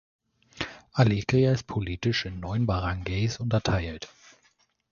Alegria 0.93 1.51
ist 1.51 1.67
politisch 1.67 2.25
in 2.25 2.39
neun 2.39 2.65
Baranggays 2.65 3.39
unterteilt. 3.39 4.09